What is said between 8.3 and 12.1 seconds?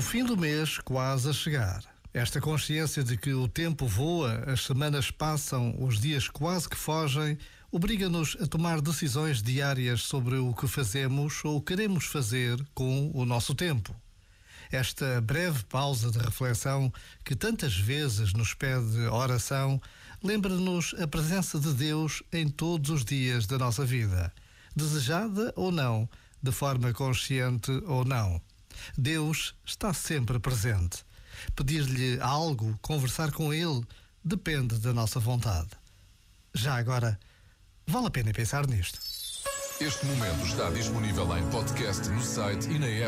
a tomar decisões diárias sobre o que fazemos ou queremos